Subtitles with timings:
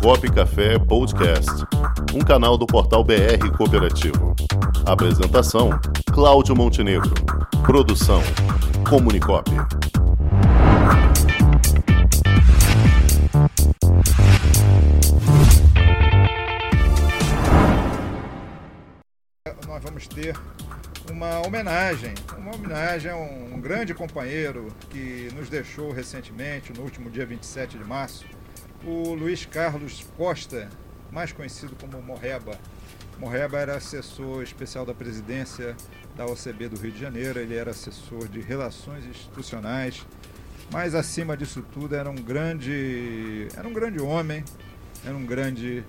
[0.00, 1.50] Cop Café Podcast,
[2.14, 4.34] um canal do portal BR Cooperativo.
[4.86, 5.68] Apresentação:
[6.10, 7.12] Cláudio Montenegro.
[7.66, 8.22] Produção:
[8.88, 9.50] Comunicop.
[19.66, 20.34] Nós vamos ter
[21.10, 27.26] uma homenagem, uma homenagem a um grande companheiro que nos deixou recentemente, no último dia
[27.26, 28.24] 27 de março,
[28.84, 30.68] o Luiz Carlos Costa,
[31.10, 32.58] mais conhecido como Morreba.
[33.18, 35.76] Morreba era assessor especial da presidência
[36.16, 40.06] da OCB do Rio de Janeiro, ele era assessor de relações institucionais,
[40.72, 44.42] mas acima disso tudo era um grande, era um grande homem,
[45.04, 45.84] era um grande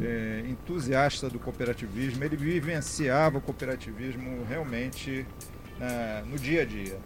[0.00, 5.26] é, entusiasta do cooperativismo, ele vivenciava o cooperativismo realmente
[5.80, 6.98] é, no dia a dia.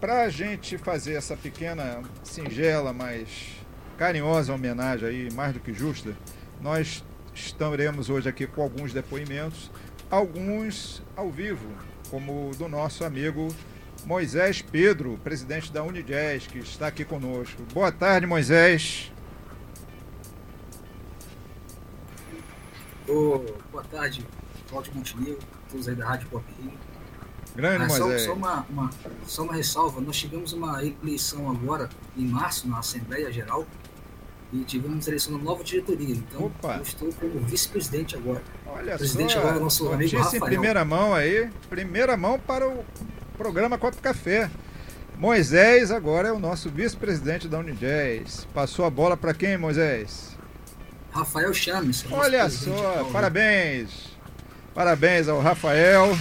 [0.00, 3.63] Para a gente fazer essa pequena, singela, mas
[3.94, 6.16] carinhosa homenagem aí, mais do que justa,
[6.60, 7.04] nós
[7.34, 9.70] estaremos hoje aqui com alguns depoimentos,
[10.10, 11.68] alguns ao vivo,
[12.10, 13.48] como o do nosso amigo
[14.04, 17.62] Moisés Pedro, presidente da Unijazz, que está aqui conosco.
[17.72, 19.10] Boa tarde, Moisés.
[23.08, 24.26] Oh, boa tarde,
[24.68, 25.38] Cláudio Montenegro,
[25.70, 26.72] todos aí da Rádio Pop Rio.
[27.54, 28.22] Grande ah, Moisés.
[28.22, 28.90] Só, só, uma, uma,
[29.26, 33.66] só uma ressalva, nós tivemos uma eleição agora, em março, na Assembleia Geral,
[34.54, 36.14] e tivemos da nova diretoria.
[36.14, 36.76] Então, Opa.
[36.76, 38.40] eu estou como vice-presidente agora.
[38.66, 40.44] Olha O presidente só, agora é nosso amigo notícia em Rafael.
[40.44, 42.84] primeira mão aí, primeira mão para o
[43.36, 44.48] programa Copo Café.
[45.18, 48.46] Moisés agora é o nosso vice-presidente da Unijazz.
[48.54, 50.36] Passou a bola para quem, Moisés?
[51.10, 52.04] Rafael Chames.
[52.04, 54.14] nosso Olha só, parabéns.
[54.74, 56.18] Parabéns ao Rafael,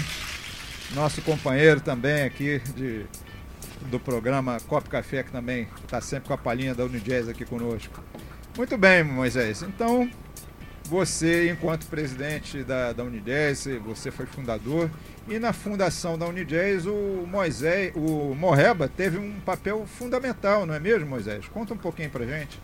[0.93, 3.03] nosso companheiro também aqui de,
[3.89, 7.99] do programa Copo Café, que também está sempre com a palhinha da Unijazz aqui conosco.
[8.55, 9.63] Muito bem, Moisés.
[9.63, 10.09] Então,
[10.85, 14.91] você, enquanto presidente da, da Unijazz, você foi fundador,
[15.27, 20.79] e na fundação da Unijazz, o Moisés, o Morreba teve um papel fundamental, não é
[20.79, 21.47] mesmo, Moisés?
[21.47, 22.59] Conta um pouquinho pra gente.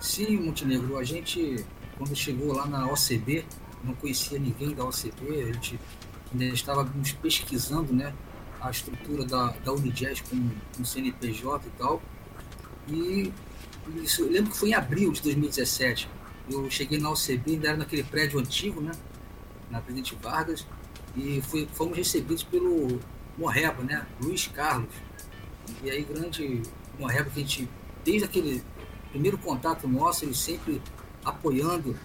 [0.00, 1.64] Sim, Montenegro, a gente,
[1.98, 3.44] quando chegou lá na OCB,
[3.84, 5.78] não conhecia ninguém da OCB, a gente
[6.32, 8.14] ainda estávamos pesquisando né,
[8.60, 12.02] a estrutura da, da com, com CNPJ e tal.
[12.88, 13.32] E
[14.02, 16.08] isso, eu lembro que foi em abril de 2017.
[16.50, 18.92] Eu cheguei na OCB, ainda era naquele prédio antigo, né,
[19.70, 20.66] na Presidente Vargas,
[21.16, 23.00] e fui, fomos recebidos pelo
[23.36, 24.94] Morreba, né, Luiz Carlos.
[25.82, 26.62] E aí, grande
[26.98, 27.68] Morreba, que a gente,
[28.04, 28.62] desde aquele
[29.10, 30.80] primeiro contato nosso, ele sempre
[31.24, 31.96] apoiando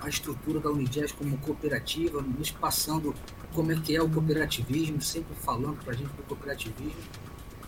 [0.00, 3.14] a estrutura da Unijazz como cooperativa, nos passando
[3.54, 7.00] como é que é o cooperativismo, sempre falando para a gente do cooperativismo.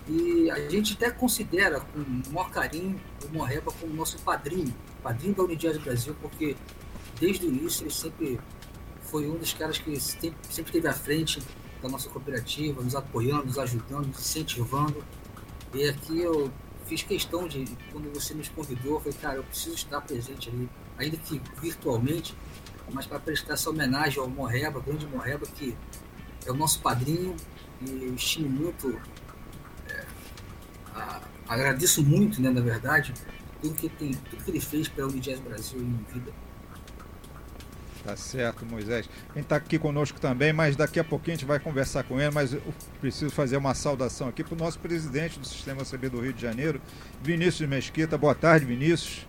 [0.09, 5.35] E a gente até considera com o maior carinho o Morreba como nosso padrinho, padrinho
[5.35, 6.57] da Unijazz Brasil, porque
[7.21, 8.41] desde o início ele sempre
[9.03, 11.43] foi um dos caras que sempre, sempre esteve à frente
[11.83, 15.05] da nossa cooperativa, nos apoiando, nos ajudando, nos incentivando.
[15.75, 16.51] E aqui eu
[16.87, 20.69] fiz questão de, quando você nos convidou, eu falei, cara, eu preciso estar presente ali,
[20.97, 22.35] ainda que virtualmente,
[22.91, 25.77] mas para prestar essa homenagem ao Morreba, grande Morreba, que
[26.47, 27.37] é o nosso padrinho,
[27.83, 28.99] e eu estimo muito,
[31.48, 33.14] agradeço muito, né, na verdade,
[33.60, 36.32] tudo que, tem, tudo que ele fez pela Unijazz Brasil em vida.
[38.04, 39.09] Tá certo, Moisés.
[39.32, 42.31] Quem está aqui conosco também, mas daqui a pouquinho a gente vai conversar com ele,
[42.31, 42.62] mas eu
[43.00, 46.41] preciso fazer uma saudação aqui para o nosso presidente do Sistema CB do Rio de
[46.41, 46.81] Janeiro,
[47.22, 48.16] Vinícius Mesquita.
[48.16, 49.26] Boa tarde, Vinícius.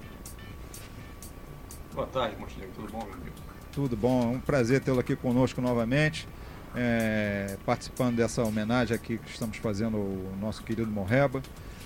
[1.94, 2.72] Boa tarde, Montenegro.
[2.76, 3.36] Tudo bom, meu amigo?
[3.74, 4.24] Tudo bom?
[4.24, 6.28] É um prazer tê-lo aqui conosco novamente,
[6.74, 11.42] é, participando dessa homenagem aqui que estamos fazendo ao nosso querido Morreba.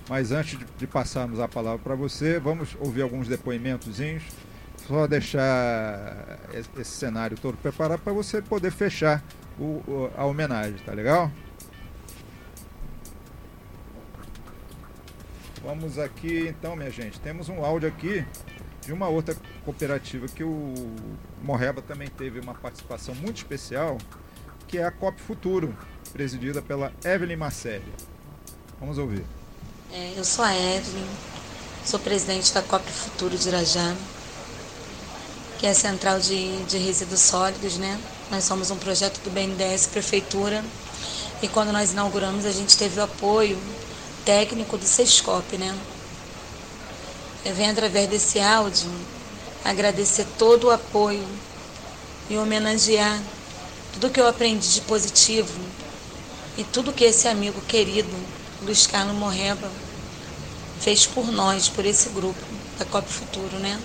[0.09, 4.23] Mas antes de, passarmos a palavra para você, vamos ouvir alguns depoimentozinhos.
[4.87, 9.23] Só deixar esse, cenário todo preparado para você poder fechar
[9.57, 11.31] o- a homenagem, tá legal?
[15.63, 17.19] Vamos aqui então, minha gente.
[17.21, 18.25] Temos um áudio aqui
[18.81, 19.33] de uma outra
[19.63, 20.73] cooperativa que o
[21.41, 23.97] Morreba também teve uma participação muito especial,
[24.67, 25.73] que é a COP Futuro,
[26.11, 27.93] presidida pela Evelyn Marcelli.
[28.77, 29.23] Vamos ouvir.
[29.95, 31.05] É, eu sou a Evelyn,
[31.85, 33.95] sou presidente da COP Futuro de Irajá,
[35.59, 37.99] que é a central de, de resíduos sólidos, né?
[38.31, 40.65] Nós somos um projeto do BNDES Prefeitura
[41.43, 43.55] e quando nós inauguramos a gente teve o apoio
[44.25, 45.77] técnico do Sescop, né?
[47.45, 48.89] Eu venho através desse áudio
[49.63, 51.27] agradecer todo o apoio
[52.31, 53.21] e homenagear
[53.93, 55.53] tudo que eu aprendi de positivo
[56.57, 58.09] e tudo que esse amigo querido,
[58.65, 59.69] Luiz Carlos Morreba,
[60.79, 62.41] fez por nós, por esse grupo.
[62.79, 63.79] da COP Futuro, né?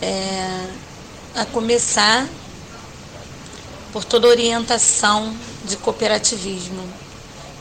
[0.00, 0.66] É,
[1.34, 2.26] a começar
[3.92, 5.34] por toda orientação
[5.64, 6.88] de cooperativismo,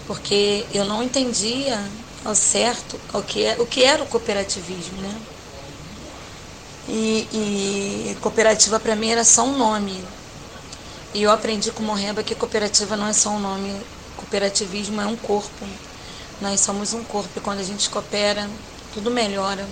[0.06, 1.80] porque eu não entendia
[2.24, 5.16] ao certo o que, é, o que era o cooperativismo, né?
[6.90, 10.04] E, e cooperativa para mim era só um nome.
[11.14, 13.76] E eu aprendi com Morreba que cooperativa não é só um nome,
[14.28, 15.66] cooperativismo é um corpo.
[16.42, 18.48] Nós somos um corpo e quando a gente coopera,
[18.94, 19.66] tudo melhora.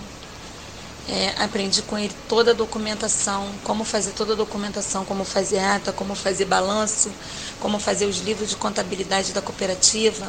[1.08, 5.94] É, aprendi com ele toda a documentação, como fazer toda a documentação, como fazer ata,
[5.94, 7.12] como fazer balanço,
[7.60, 10.26] como fazer os livros de contabilidade da cooperativa,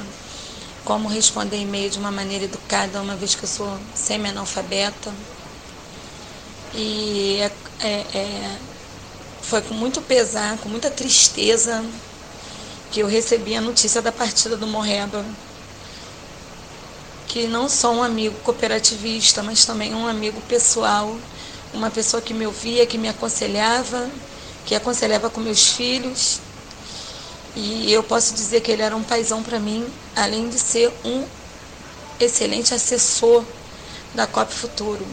[0.84, 5.14] como responder e-mail de uma maneira educada, uma vez que eu sou semi-analfabeta.
[6.74, 8.56] E é, é, é,
[9.40, 11.82] foi com muito pesar, com muita tristeza,
[12.90, 15.24] que eu recebi a notícia da partida do Morreba
[17.36, 21.14] que não só um amigo cooperativista, mas também um amigo pessoal,
[21.74, 24.08] uma pessoa que me ouvia, que me aconselhava,
[24.64, 26.40] que aconselhava com meus filhos.
[27.54, 31.26] E eu posso dizer que ele era um paizão para mim, além de ser um
[32.18, 33.44] excelente assessor
[34.14, 35.06] da COP Futuro.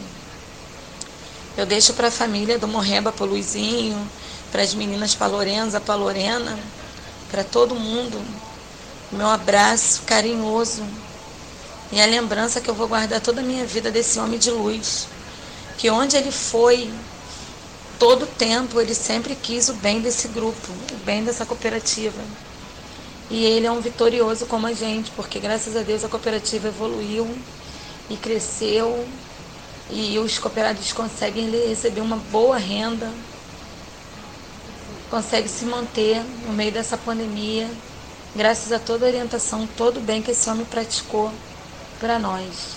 [1.58, 4.10] Eu deixo para a família do Morreba, para o Luizinho,
[4.50, 6.58] para as meninas, para a Lorenza, para a Lorena,
[7.34, 8.22] para todo mundo,
[9.10, 10.84] meu abraço carinhoso
[11.90, 15.08] e a lembrança que eu vou guardar toda a minha vida desse homem de luz.
[15.76, 16.88] Que onde ele foi,
[17.98, 22.22] todo tempo, ele sempre quis o bem desse grupo, o bem dessa cooperativa.
[23.28, 27.28] E ele é um vitorioso como a gente, porque graças a Deus a cooperativa evoluiu
[28.08, 29.04] e cresceu
[29.90, 33.10] e os cooperados conseguem receber uma boa renda,
[35.10, 37.70] conseguem se manter no meio dessa pandemia,
[38.34, 41.32] graças a toda a orientação, todo o bem que esse homem praticou
[42.00, 42.76] para nós.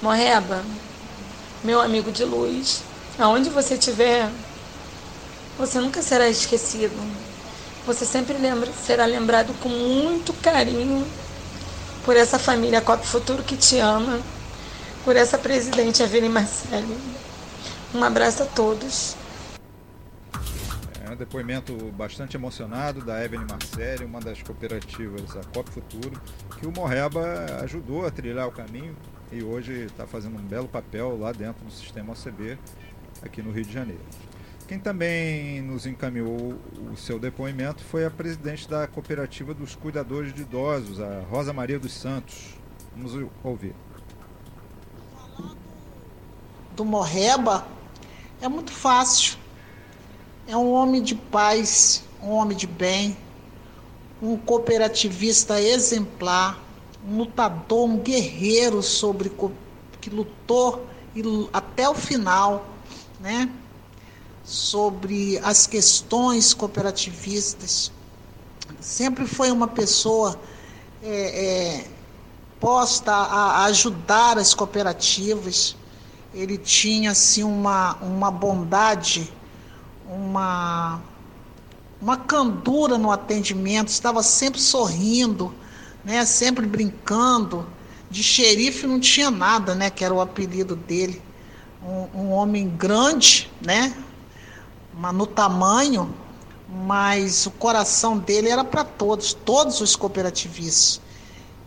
[0.00, 0.64] Morreba,
[1.62, 2.82] meu amigo de luz,
[3.18, 4.30] aonde você estiver,
[5.58, 6.96] você nunca será esquecido.
[7.84, 11.06] Você sempre lembra, será lembrado com muito carinho
[12.04, 14.20] por essa família Copo Futuro que te ama,
[15.04, 16.96] por essa presidente Evelyn Marcelli.
[17.94, 19.16] Um abraço a todos.
[21.18, 26.20] Depoimento bastante emocionado da Evelyn Marcelli, uma das cooperativas da Copo Futuro,
[26.60, 28.94] que o Morreba ajudou a trilhar o caminho
[29.32, 32.56] e hoje está fazendo um belo papel lá dentro do sistema OCB,
[33.20, 34.00] aqui no Rio de Janeiro.
[34.68, 36.56] Quem também nos encaminhou
[36.92, 41.80] o seu depoimento foi a presidente da Cooperativa dos Cuidadores de Idosos, a Rosa Maria
[41.80, 42.54] dos Santos.
[42.94, 43.74] Vamos ouvir.
[46.76, 47.66] Do Morreba
[48.40, 49.36] é muito fácil
[50.48, 53.14] é um homem de paz, um homem de bem,
[54.20, 56.58] um cooperativista exemplar,
[57.06, 59.30] um lutador, um guerreiro sobre
[60.00, 60.86] que lutou
[61.52, 62.66] até o final,
[63.20, 63.50] né?
[64.42, 67.92] Sobre as questões cooperativistas.
[68.80, 70.40] Sempre foi uma pessoa
[71.02, 71.84] é, é,
[72.58, 75.76] posta a, a ajudar as cooperativas.
[76.32, 79.30] Ele tinha assim uma, uma bondade
[80.08, 81.00] uma,
[82.00, 85.54] uma candura no atendimento, estava sempre sorrindo,
[86.04, 87.66] né, sempre brincando.
[88.10, 91.20] De xerife não tinha nada, né, que era o apelido dele.
[91.82, 93.94] Um, um homem grande, né,
[95.12, 96.12] no tamanho,
[96.68, 101.00] mas o coração dele era para todos, todos os cooperativistas.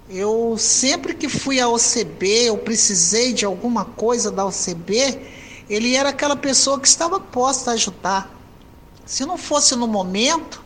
[0.10, 5.22] Eu sempre que fui à OCB, eu precisei de alguma coisa da OCB,
[5.70, 8.41] ele era aquela pessoa que estava posta a ajudar.
[9.06, 10.64] Se não fosse no momento,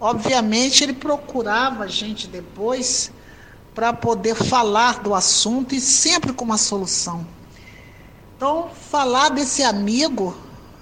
[0.00, 3.10] obviamente ele procurava a gente depois
[3.74, 7.26] para poder falar do assunto e sempre com uma solução.
[8.36, 10.36] Então, falar desse amigo,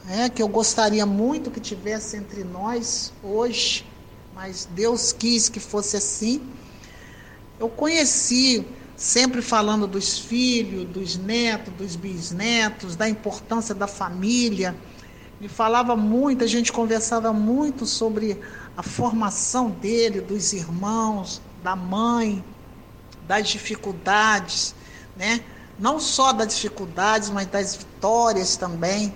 [0.04, 3.84] né, que eu gostaria muito que tivesse entre nós hoje,
[4.34, 6.40] mas Deus quis que fosse assim.
[7.58, 8.66] Eu conheci
[8.96, 14.74] sempre falando dos filhos, dos netos, dos bisnetos, da importância da família.
[15.40, 18.40] Me falava muito, a gente conversava muito sobre
[18.76, 22.42] a formação dele, dos irmãos, da mãe,
[23.26, 24.74] das dificuldades,
[25.14, 25.40] né?
[25.78, 29.14] Não só das dificuldades, mas das vitórias também.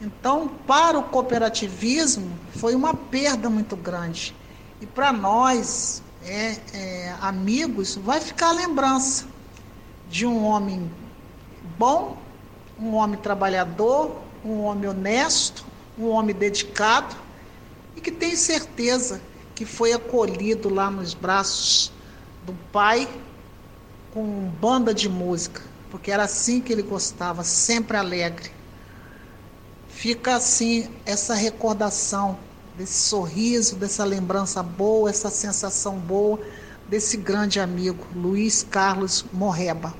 [0.00, 4.34] Então, para o cooperativismo, foi uma perda muito grande.
[4.80, 9.26] E para nós, é, é, amigos, vai ficar a lembrança
[10.08, 10.90] de um homem
[11.78, 12.16] bom,
[12.78, 15.64] um homem trabalhador, um homem honesto,
[15.98, 17.14] um homem dedicado
[17.96, 19.20] e que tem certeza
[19.54, 21.92] que foi acolhido lá nos braços
[22.44, 23.08] do pai
[24.12, 25.62] com banda de música.
[25.90, 28.50] porque era assim que ele gostava, sempre alegre.
[29.88, 32.38] Fica assim essa recordação
[32.74, 36.40] desse sorriso, dessa lembrança boa, essa sensação boa
[36.88, 39.94] desse grande amigo, Luiz Carlos Morreba.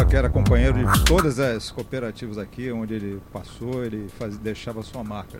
[0.00, 4.82] Morreba, que era companheiro de todas as cooperativas aqui, onde ele passou, ele faz, deixava
[4.82, 5.38] sua marca.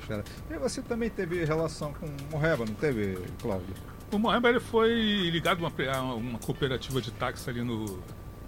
[0.51, 3.75] E você também teve relação com o Morreba, não teve, Cláudio?
[4.13, 4.93] O Morreba ele foi
[5.31, 5.69] ligado a
[6.03, 7.85] uma, uma cooperativa de táxi ali no,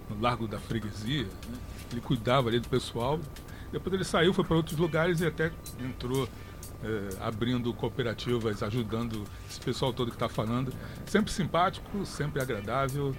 [0.09, 1.23] no Largo da Freguesia.
[1.23, 1.57] Né?
[1.91, 3.19] Ele cuidava ali do pessoal.
[3.71, 6.27] Depois ele saiu, foi para outros lugares e até entrou
[6.83, 10.73] é, abrindo cooperativas, ajudando esse pessoal todo que está falando.
[11.05, 13.15] Sempre simpático, sempre agradável.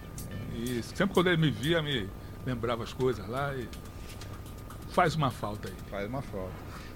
[0.55, 2.09] E sempre quando ele me via, me
[2.47, 3.69] lembrava as coisas lá e
[4.93, 5.75] faz uma falta aí.
[5.91, 6.53] Faz uma falta.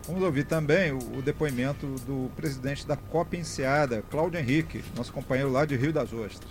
[0.07, 5.50] Vamos ouvir também o, o depoimento do presidente da Copa Enseada, Cláudio Henrique, nosso companheiro
[5.50, 6.50] lá de Rio das Ostras.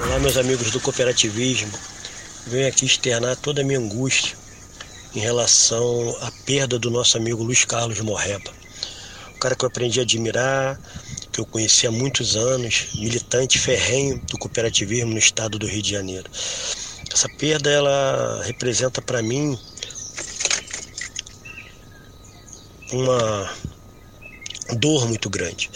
[0.00, 1.72] Olá, meus amigos do cooperativismo.
[2.46, 4.36] Venho aqui externar toda a minha angústia
[5.14, 8.50] em relação à perda do nosso amigo Luiz Carlos Morreba.
[9.34, 10.80] O cara que eu aprendi a admirar,
[11.32, 15.90] que eu conheci há muitos anos, militante ferrenho do cooperativismo no estado do Rio de
[15.90, 16.30] Janeiro.
[17.12, 19.58] Essa perda ela representa para mim
[22.90, 23.54] uma
[24.76, 25.70] dor muito grande.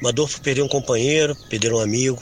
[0.00, 2.20] Uma dor por perder um companheiro, perder um amigo,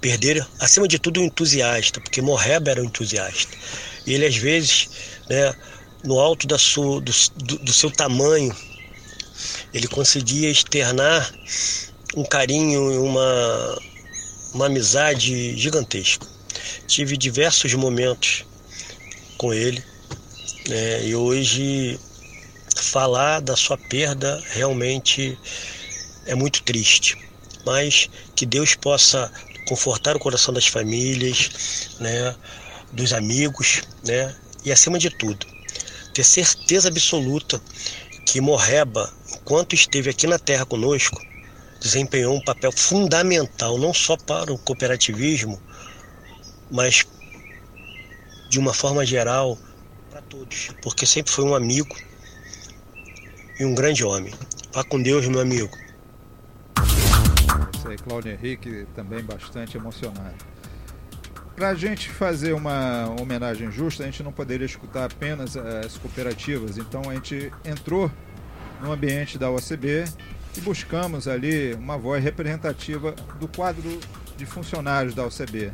[0.00, 3.56] perder, acima de tudo, um entusiasta, porque Morreba era um entusiasta.
[4.06, 4.88] E ele, às vezes,
[5.28, 5.54] né,
[6.04, 8.54] no alto da sua, do, do, seu tamanho,
[9.74, 11.30] ele conseguia externar
[12.16, 13.78] um carinho e uma,
[14.54, 16.37] uma amizade gigantesca.
[16.86, 18.44] Tive diversos momentos
[19.36, 19.82] com ele
[20.68, 21.98] né, e hoje
[22.76, 25.38] falar da sua perda realmente
[26.26, 27.16] é muito triste,
[27.64, 29.32] mas que Deus possa
[29.66, 31.50] confortar o coração das famílias,
[32.00, 32.34] né,
[32.92, 34.34] dos amigos, né,
[34.64, 35.46] e acima de tudo,
[36.14, 37.60] ter certeza absoluta
[38.26, 41.20] que Morreba, enquanto esteve aqui na Terra conosco,
[41.80, 45.60] desempenhou um papel fundamental não só para o cooperativismo,
[46.70, 47.06] mas
[48.48, 49.58] de uma forma geral
[50.10, 51.94] para todos, porque sempre foi um amigo
[53.58, 54.32] e um grande homem.
[54.72, 55.70] Vá com Deus, meu amigo.
[57.74, 60.36] Isso aí, Cláudio Henrique, também bastante emocionado.
[61.56, 66.78] Para a gente fazer uma homenagem justa, a gente não poderia escutar apenas as cooperativas,
[66.78, 68.10] então a gente entrou
[68.80, 70.04] no ambiente da OCB
[70.56, 73.98] e buscamos ali uma voz representativa do quadro
[74.36, 75.72] de funcionários da OCB.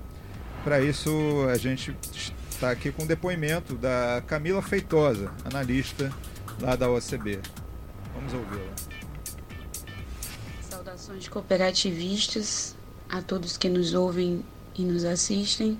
[0.64, 1.10] Para isso,
[1.52, 1.94] a gente
[2.48, 6.10] está aqui com o depoimento da Camila Feitosa, analista
[6.58, 7.38] lá da OCB.
[8.14, 8.72] Vamos ouvi-la.
[10.62, 12.74] Saudações cooperativistas
[13.10, 14.42] a todos que nos ouvem
[14.74, 15.78] e nos assistem.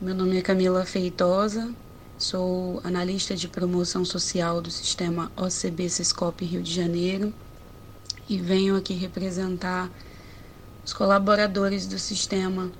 [0.00, 1.70] Meu nome é Camila Feitosa,
[2.16, 7.34] sou analista de promoção social do sistema OCB Sescop Rio de Janeiro
[8.26, 9.90] e venho aqui representar
[10.82, 12.72] os colaboradores do sistema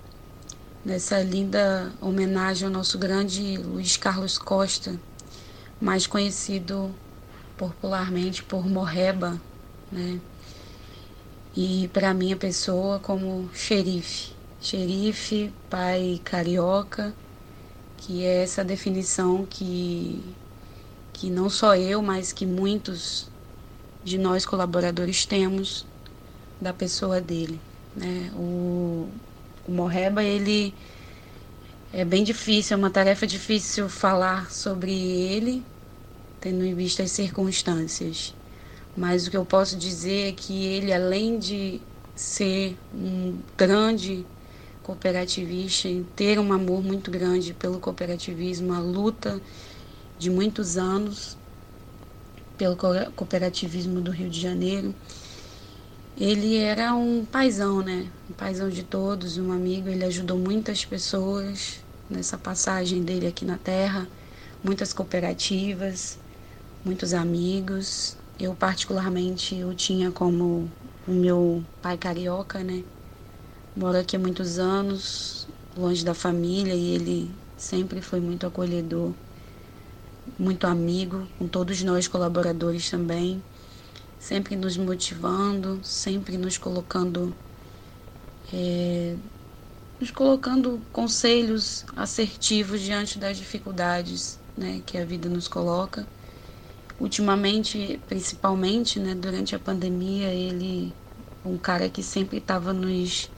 [0.87, 4.95] nessa linda homenagem ao nosso grande Luiz Carlos Costa,
[5.81, 6.95] mais conhecido
[7.59, 9.41] popularmente por Morreba,
[9.91, 10.21] né?
[11.57, 17.13] E para minha pessoa como xerife, xerife, pai carioca,
[17.97, 20.23] que é essa definição que
[21.13, 23.29] que não só eu, mas que muitos
[24.05, 25.85] de nós colaboradores temos
[26.61, 27.61] da pessoa dele,
[27.97, 28.31] né?
[28.37, 29.09] O
[29.67, 30.75] o Morreba, ele
[31.93, 35.63] é bem difícil, é uma tarefa difícil falar sobre ele,
[36.41, 38.35] tendo em vista as circunstâncias.
[38.97, 41.81] Mas o que eu posso dizer é que ele, além de
[42.15, 44.25] ser um grande
[44.83, 49.41] cooperativista, ter um amor muito grande pelo cooperativismo, a luta
[50.19, 51.37] de muitos anos
[52.57, 54.95] pelo cooperativismo do Rio de Janeiro,
[56.19, 58.11] ele era um paizão, né?
[58.31, 59.89] Um paizão de todos, um amigo.
[59.89, 64.09] Ele ajudou muitas pessoas nessa passagem dele aqui na Terra,
[64.65, 66.19] muitas cooperativas,
[66.83, 68.17] muitos amigos.
[68.41, 70.71] Eu particularmente o tinha como
[71.07, 72.83] o meu pai carioca, né?
[73.77, 75.47] Moro aqui há muitos anos,
[75.77, 79.13] longe da família, e ele sempre foi muito acolhedor,
[80.39, 83.43] muito amigo, com todos nós colaboradores também
[84.19, 87.35] sempre nos motivando, sempre nos colocando,
[88.53, 89.15] é,
[90.01, 96.07] nos colocando conselhos assertivos diante das dificuldades né, que a vida nos coloca.
[96.99, 100.95] Ultimamente, principalmente, né, durante a pandemia, ele
[101.45, 103.31] um cara que sempre estava nos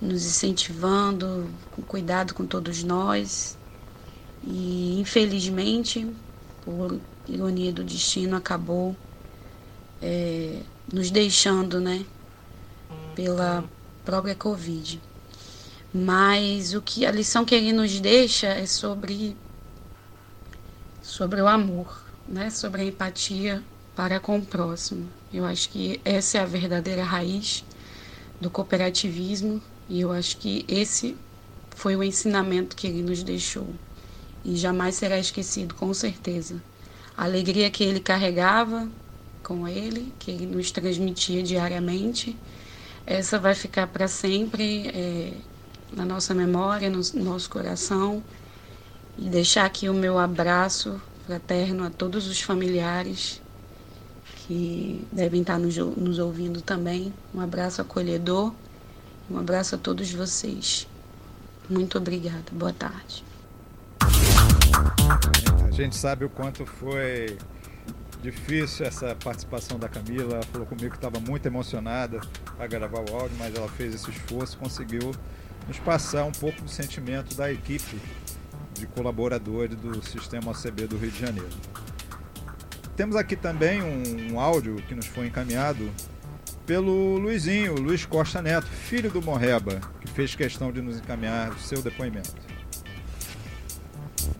[0.00, 3.56] nos incentivando, com cuidado com todos nós.
[4.44, 6.06] E infelizmente,
[6.62, 8.94] por ironia do destino, acabou
[10.00, 10.60] é,
[10.92, 12.04] nos deixando, né?
[13.14, 13.64] Pela
[14.04, 15.00] própria Covid.
[15.92, 19.36] Mas o que a lição que ele nos deixa é sobre
[21.02, 22.50] sobre o amor, né?
[22.50, 23.62] Sobre a empatia
[23.94, 25.08] para com o próximo.
[25.32, 27.64] Eu acho que essa é a verdadeira raiz
[28.40, 31.16] do cooperativismo e eu acho que esse
[31.74, 33.68] foi o ensinamento que ele nos deixou
[34.44, 36.62] e jamais será esquecido, com certeza.
[37.16, 38.88] A alegria que ele carregava
[39.46, 42.36] com ele, que ele nos transmitia diariamente,
[43.06, 45.32] essa vai ficar para sempre é,
[45.92, 48.20] na nossa memória, no nosso coração.
[49.16, 53.40] E deixar aqui o meu abraço fraterno a todos os familiares
[54.46, 57.14] que devem estar nos, nos ouvindo também.
[57.32, 58.52] Um abraço acolhedor,
[59.30, 60.88] um abraço a todos vocês.
[61.70, 62.50] Muito obrigada.
[62.50, 63.24] Boa tarde.
[65.64, 67.38] A gente sabe o quanto foi
[68.30, 70.34] difícil essa participação da Camila.
[70.34, 72.20] Ela falou comigo que estava muito emocionada
[72.56, 75.12] para gravar o áudio, mas ela fez esse esforço, conseguiu
[75.68, 78.00] nos passar um pouco do sentimento da equipe
[78.74, 81.50] de colaboradores do Sistema OCB do Rio de Janeiro.
[82.96, 85.88] Temos aqui também um, um áudio que nos foi encaminhado
[86.66, 91.58] pelo Luizinho, Luiz Costa Neto, filho do Morreba, que fez questão de nos encaminhar o
[91.60, 92.34] seu depoimento.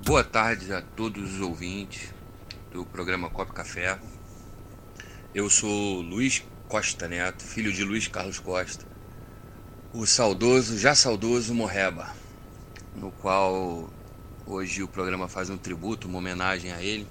[0.04, 2.15] Boa tarde a todos os ouvintes
[2.70, 3.98] do programa Copo Café.
[5.34, 8.84] Eu sou Luiz Costa Neto, filho de Luiz Carlos Costa,
[9.92, 12.14] o saudoso, já saudoso Morreba,
[12.94, 13.90] no qual
[14.46, 17.06] hoje o programa faz um tributo, uma homenagem a ele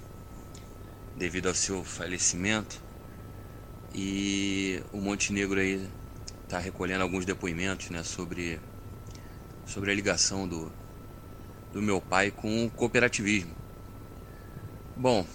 [1.16, 2.82] devido ao seu falecimento.
[3.94, 5.88] E o Montenegro aí
[6.44, 8.60] está recolhendo alguns depoimentos né, sobre,
[9.64, 10.70] sobre a ligação do,
[11.72, 13.54] do meu pai com o cooperativismo.
[14.94, 15.26] Bom,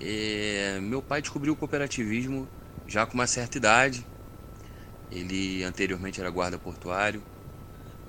[0.00, 2.48] é, meu pai descobriu o cooperativismo
[2.86, 4.06] já com uma certa idade.
[5.10, 7.22] Ele anteriormente era guarda portuário,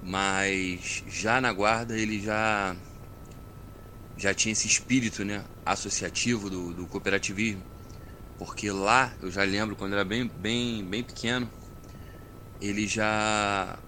[0.02, 2.76] mas já na guarda ele já
[4.18, 7.64] já tinha esse espírito né, associativo do, do cooperativismo,
[8.38, 11.50] porque lá, eu já lembro, quando era bem, bem, bem pequeno,
[12.60, 13.80] ele já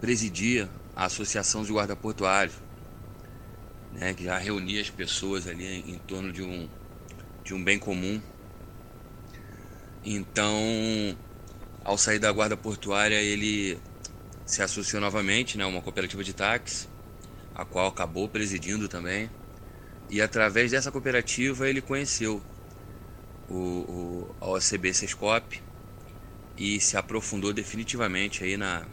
[0.00, 2.54] presidia a Associação de Guarda Portuários,
[3.90, 6.68] né, que já reunia as pessoas ali em, em torno de um,
[7.44, 8.20] de um bem comum.
[10.04, 11.16] Então,
[11.84, 13.78] ao sair da guarda portuária, ele
[14.46, 16.88] se associou novamente, né, uma cooperativa de táxi,
[17.54, 19.30] a qual acabou presidindo também.
[20.08, 22.42] E através dessa cooperativa ele conheceu
[23.48, 25.60] o, o, a OCB Sescop
[26.56, 28.86] e se aprofundou definitivamente aí na,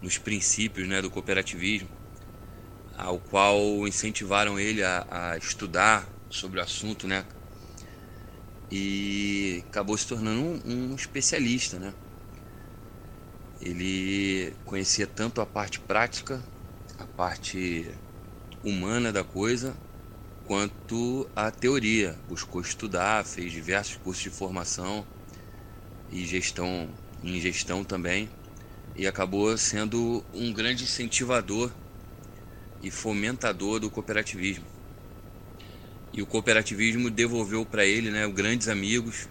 [0.00, 1.88] nos princípios né, do cooperativismo,
[2.96, 7.24] ao qual incentivaram ele a, a estudar sobre o assunto, né?
[8.70, 11.94] E acabou se tornando um, um especialista, né?
[13.60, 16.46] Ele conhecia tanto a parte prática,
[16.96, 17.94] a parte
[18.62, 19.76] humana da coisa,
[20.44, 22.18] quanto à teoria.
[22.26, 25.06] Buscou estudar, fez diversos cursos de formação
[26.08, 28.30] e gestão em gestão também
[28.94, 31.72] e acabou sendo um grande incentivador
[32.80, 34.79] e fomentador do cooperativismo.
[36.12, 39.28] E o cooperativismo devolveu para ele né, grandes amigos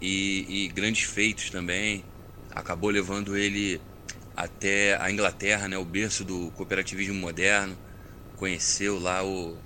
[0.00, 2.04] e, e, grandes feitos também.
[2.50, 3.80] Acabou levando ele
[4.36, 7.76] até a Inglaterra, né, o berço do cooperativismo moderno.
[8.36, 9.58] Conheceu lá o,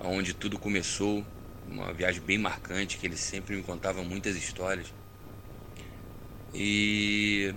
[0.00, 1.26] onde tudo começou,
[1.66, 4.92] uma viagem bem marcante, que ele sempre me contava muitas histórias.
[6.52, 7.54] E.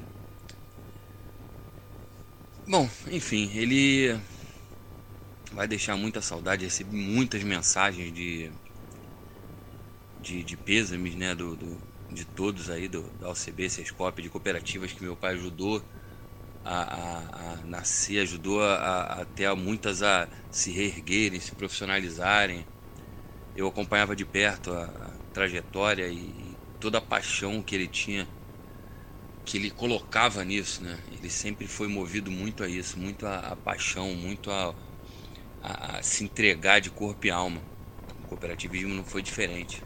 [2.67, 4.19] Bom, enfim, ele
[5.51, 8.51] vai deixar muita saudade, recebi muitas mensagens de,
[10.19, 14.91] de, de pêsames, né, do, do, de todos aí, do, da OCB, Sescop, de cooperativas
[14.91, 15.83] que meu pai ajudou
[16.63, 22.65] a, a, a nascer, ajudou a, até muitas a se reerguerem, se profissionalizarem.
[23.55, 28.29] Eu acompanhava de perto a, a trajetória e toda a paixão que ele tinha,
[29.45, 31.01] que ele colocava nisso, né?
[31.07, 34.75] Ele sempre foi movido muito a isso, muito a, a paixão, muito a,
[35.61, 37.61] a, se entregar de corpo e alma.
[38.23, 39.83] O cooperativismo não foi diferente.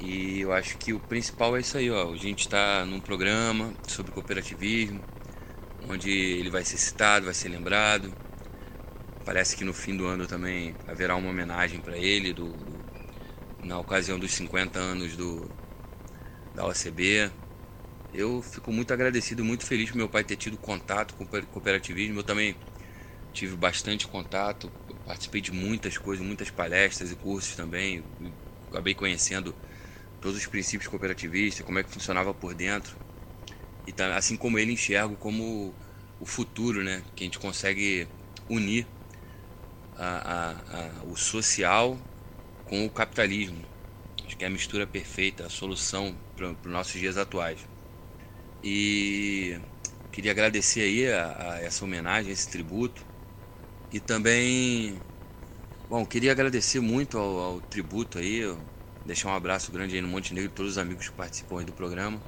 [0.00, 2.12] E eu acho que o principal é isso aí, ó.
[2.12, 5.02] A gente está num programa sobre cooperativismo,
[5.88, 8.14] onde ele vai ser citado, vai ser lembrado.
[9.24, 12.84] Parece que no fim do ano também haverá uma homenagem para ele do, do,
[13.62, 15.50] na ocasião dos 50 anos do,
[16.54, 17.30] da OCB.
[18.12, 22.20] Eu fico muito agradecido, muito feliz por meu pai ter tido contato com o cooperativismo.
[22.20, 22.56] Eu também
[23.38, 24.72] tive bastante contato,
[25.04, 28.04] participei de muitas coisas, muitas palestras e cursos também.
[28.70, 29.54] Acabei conhecendo
[30.20, 32.96] todos os princípios cooperativistas, como é que funcionava por dentro.
[33.86, 35.74] E assim como ele enxergo como
[36.18, 37.04] o futuro, né?
[37.14, 38.08] Que a gente consegue
[38.48, 38.86] unir
[39.94, 41.98] a, a, a, o social
[42.64, 43.64] com o capitalismo.
[44.26, 47.60] Acho que é a mistura perfeita, a solução para os nossos dias atuais.
[48.62, 49.58] E
[50.10, 53.07] queria agradecer aí a, a essa homenagem, esse tributo.
[53.92, 54.98] E também,
[55.88, 58.54] bom, queria agradecer muito ao, ao tributo aí,
[59.06, 62.20] deixar um abraço grande aí no Montenegro todos os amigos que participam aí do programa.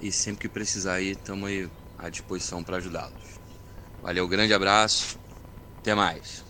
[0.00, 3.40] E sempre que precisar aí, estamos aí à disposição para ajudá-los.
[4.02, 5.18] Valeu, grande abraço,
[5.78, 6.44] até mais.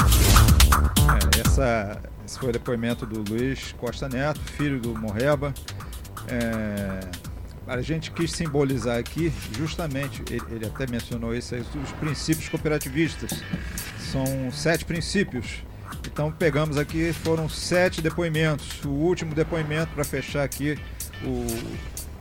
[0.00, 5.52] É, essa, esse foi o depoimento do Luiz Costa Neto, filho do Morreba.
[6.28, 7.00] É,
[7.66, 13.42] a gente quis simbolizar aqui, justamente, ele, ele até mencionou isso aí, os princípios cooperativistas.
[13.98, 15.64] São sete princípios.
[16.06, 18.84] Então pegamos aqui, foram sete depoimentos.
[18.84, 20.78] O último depoimento para fechar aqui
[21.24, 21.46] o,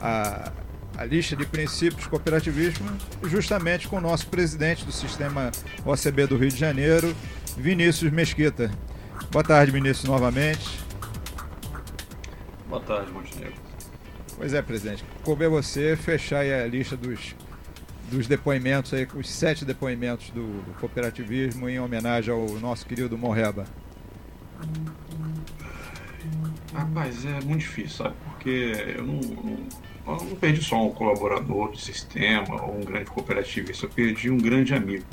[0.02, 0.52] a,
[0.98, 2.90] a lista de princípios cooperativismo,
[3.24, 5.52] justamente com o nosso presidente do sistema
[5.86, 7.16] OCB do Rio de Janeiro,
[7.56, 8.72] Vinícius Mesquita.
[9.32, 10.80] Boa tarde, Vinícius, novamente.
[12.68, 13.65] Boa tarde, Montenegro.
[14.38, 15.04] Pois é, presidente.
[15.24, 17.36] Coube a você fechar a lista dos,
[18.12, 23.66] dos depoimentos aí, os sete depoimentos do, do cooperativismo em homenagem ao nosso querido Morreba.
[26.74, 28.16] Rapaz, é muito difícil, sabe?
[28.26, 29.68] Porque eu não, não,
[30.08, 34.38] eu não perdi só um colaborador do sistema ou um grande cooperativista, eu perdi um
[34.38, 35.06] grande amigo.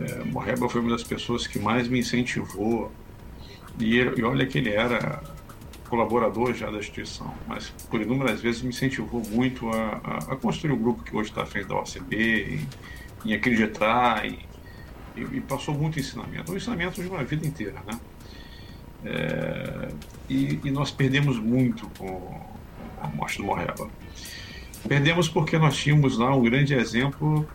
[0.00, 2.92] É, Morreba foi uma das pessoas que mais me incentivou.
[3.80, 5.20] E, e olha que ele era
[5.88, 10.72] colaborador já da instituição, mas por inúmeras vezes me incentivou muito a, a, a construir
[10.72, 12.60] o grupo que hoje está à frente da OCB,
[13.24, 14.38] em, em acreditar, e,
[15.16, 16.52] e, passou muito ensinamento.
[16.52, 17.98] Um ensinamento de uma vida inteira, né?
[19.04, 19.88] É,
[20.28, 22.40] e, e, nós perdemos muito com
[23.00, 23.88] a morte do Morreba.
[24.86, 27.48] Perdemos porque nós tínhamos lá um grande exemplo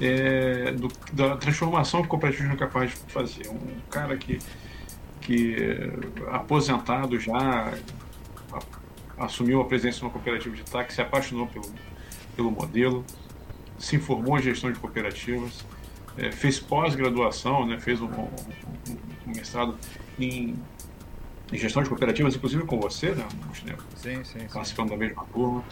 [0.00, 3.48] é, do, da transformação que o cooperativismo é capaz de fazer.
[3.48, 4.38] Um cara que
[5.24, 5.56] que
[6.30, 7.72] aposentado já
[9.18, 11.66] assumiu a presença de uma cooperativa de táxi, se apaixonou pelo,
[12.36, 13.04] pelo modelo,
[13.78, 15.64] se informou em gestão de cooperativas,
[16.16, 18.28] é, fez pós-graduação, né, fez um, um,
[19.26, 19.76] um, mestrado
[20.18, 20.56] em,
[21.52, 23.26] em, gestão de cooperativas, inclusive com você, né,
[23.96, 24.46] sim, sim, sim.
[24.52, 25.64] participando da mesma turma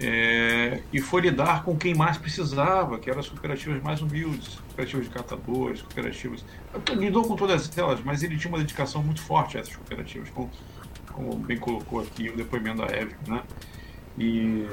[0.00, 5.06] é, e foi lidar com quem mais precisava, que eram as cooperativas mais humildes, cooperativas
[5.06, 6.44] de catadores, cooperativas.
[6.96, 10.50] Lidou com todas elas, mas ele tinha uma dedicação muito forte a essas cooperativas, como,
[11.12, 13.16] como bem colocou aqui o depoimento da Eve.
[13.26, 13.42] Né?
[14.16, 14.66] E,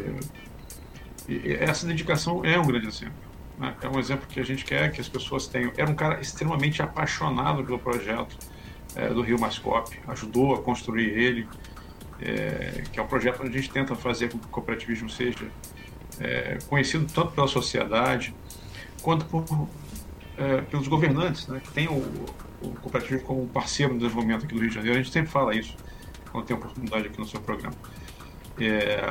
[1.28, 3.16] e, essa dedicação é um grande exemplo.
[3.58, 3.76] Né?
[3.82, 5.72] É um exemplo que a gente quer que as pessoas tenham.
[5.76, 8.38] Era um cara extremamente apaixonado pelo projeto
[8.96, 11.48] é, do Rio Mascope, ajudou a construir ele
[12.21, 15.47] é, que é um projeto onde a gente tenta fazer com que o cooperativismo seja
[16.19, 18.34] é, conhecido tanto pela sociedade
[19.01, 19.67] quanto por,
[20.38, 21.97] é, pelos governantes, né, que tem o,
[22.62, 24.99] o cooperativismo como parceiro no desenvolvimento aqui do Rio de Janeiro.
[24.99, 25.75] A gente sempre fala isso
[26.32, 27.75] quando tem oportunidade aqui no seu programa.
[28.60, 29.01] É,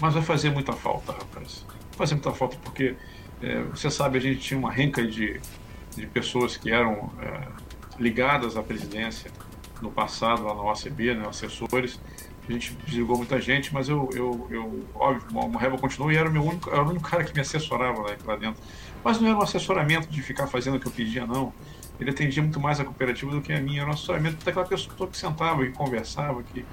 [0.00, 1.64] mas vai fazer muita falta, rapaz.
[1.68, 2.94] Vai fazer muita falta porque,
[3.42, 5.40] é, você sabe, a gente tinha uma renca de,
[5.96, 7.48] de pessoas que eram é,
[7.98, 9.30] ligadas à presidência
[9.82, 12.00] no passado lá na OCB, né, assessores.
[12.46, 16.28] A gente desligou muita gente, mas eu, eu, eu óbvio, o Morreba continuou e era
[16.28, 18.62] o, meu único, era o único cara que me assessorava lá, lá dentro.
[19.02, 21.52] Mas não era um assessoramento de ficar fazendo o que eu pedia, não.
[21.98, 23.80] Ele atendia muito mais a cooperativa do que a minha.
[23.80, 26.66] Era um assessoramento daquela pessoa que sentava e conversava, que,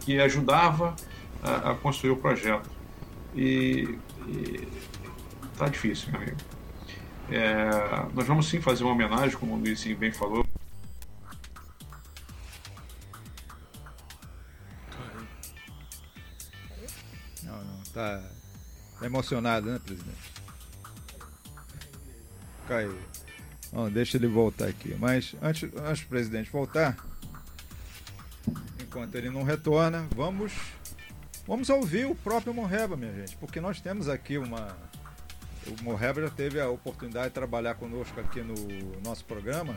[0.00, 0.94] que ajudava
[1.42, 2.70] a, a construir o projeto.
[3.34, 4.68] E, e
[5.56, 6.36] tá difícil, meu amigo.
[7.30, 10.46] É, nós vamos sim fazer uma homenagem, como o Luiz bem falou,
[17.96, 18.22] Tá,
[19.00, 20.32] emocionado, né, presidente?
[22.68, 22.94] Caiu.
[23.72, 24.94] Bom, deixa ele voltar aqui.
[24.98, 26.94] Mas antes, antes do presidente voltar,
[28.82, 30.52] enquanto ele não retorna, vamos
[31.46, 34.76] vamos ouvir o próprio Morreba, minha gente, porque nós temos aqui uma
[35.66, 38.54] o Morreba já teve a oportunidade de trabalhar conosco aqui no
[39.02, 39.74] nosso programa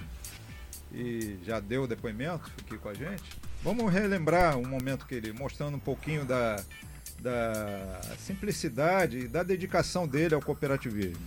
[0.92, 3.24] e já deu depoimento aqui com a gente.
[3.64, 6.62] Vamos relembrar um momento que ele mostrando um pouquinho da
[7.22, 11.26] da simplicidade e da dedicação dele ao cooperativismo.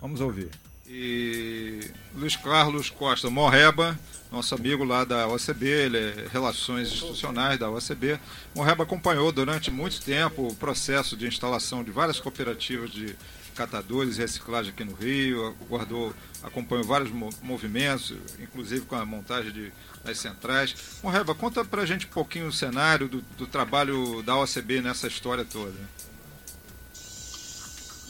[0.00, 0.50] Vamos ouvir.
[0.88, 1.80] E
[2.14, 3.98] Luiz Carlos Costa Morreba,
[4.30, 8.20] nosso amigo lá da OCB, ele é Relações Institucionais da OCB.
[8.54, 13.16] Morreba acompanhou durante muito tempo o processo de instalação de várias cooperativas de
[13.56, 17.10] catadores e reciclagem aqui no Rio, guardou, acompanhou vários
[17.42, 19.72] movimentos, inclusive com a montagem de,
[20.04, 20.74] das centrais.
[21.02, 25.44] Morreba, conta pra gente um pouquinho o cenário do, do trabalho da OCB nessa história
[25.44, 25.74] toda.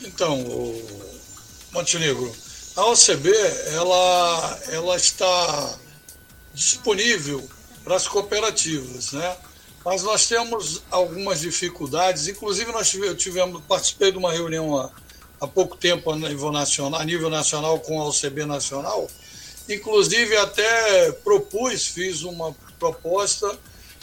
[0.01, 0.45] Então,
[1.73, 2.35] Montenegro,
[2.77, 3.31] a OCB
[3.73, 5.79] ela, ela está
[6.53, 7.43] disponível
[7.83, 9.37] para as cooperativas, né?
[9.85, 14.91] Mas nós temos algumas dificuldades, inclusive nós tivemos, participei de uma reunião há,
[15.41, 19.09] há pouco tempo a nível, nacional, a nível nacional com a OCB nacional,
[19.69, 23.57] inclusive até propus, fiz uma proposta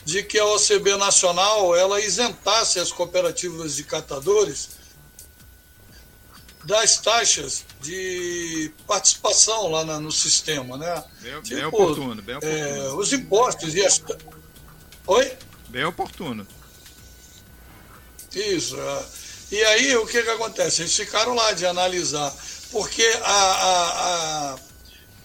[0.05, 4.82] de que a OCB nacional ela isentasse as cooperativas de catadores
[6.63, 11.03] das taxas de participação lá na, no sistema, né?
[11.21, 12.59] Bem, tipo, bem oportuno, bem oportuno.
[12.59, 14.01] É, os impostos e as...
[15.07, 15.37] Oi?
[15.69, 16.47] Bem oportuno.
[18.33, 18.79] Isso.
[18.79, 19.05] É.
[19.51, 20.81] E aí, o que, que acontece?
[20.81, 22.33] Eles ficaram lá de analisar,
[22.71, 24.55] porque a, a, a,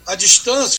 [0.09, 0.79] a distância...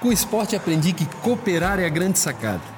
[0.00, 2.77] Com o esporte aprendi que cooperar é a grande sacada